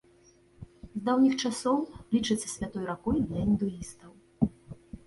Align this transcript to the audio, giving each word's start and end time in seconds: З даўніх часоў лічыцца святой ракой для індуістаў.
З 0.97 1.01
даўніх 1.09 1.33
часоў 1.49 1.77
лічыцца 2.17 2.47
святой 2.55 2.83
ракой 2.91 3.17
для 3.29 3.39
індуістаў. 3.49 4.11